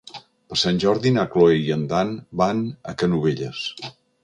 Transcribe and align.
Per 0.53 0.57
Sant 0.61 0.79
Jordi 0.83 1.11
na 1.17 1.25
Cloè 1.35 1.59
i 1.67 1.69
en 1.77 1.85
Dan 1.93 2.15
van 2.43 2.65
a 2.93 2.97
Canovelles. 3.03 3.65